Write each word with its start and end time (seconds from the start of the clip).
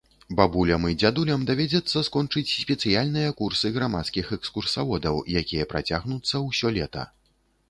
Бабулям 0.37 0.85
і 0.91 0.95
дзядулям 1.01 1.43
давядзецца 1.49 2.03
скончыць 2.07 2.53
спецыяльныя 2.63 3.35
курсы 3.43 3.71
грамадскіх 3.77 4.33
экскурсаводаў, 4.39 5.21
якія 5.45 5.69
працягнуцца 5.77 6.45
ўсё 6.49 6.75
лета. 6.81 7.07